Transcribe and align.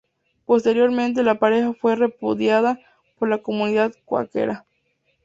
Posteriormente, 0.45 1.21
la 1.21 1.37
pareja 1.37 1.75
fue 1.79 1.95
repudiada 1.95 2.79
por 3.19 3.29
la 3.29 3.43
comunidad 3.43 3.93
cuáquera. 4.03 4.65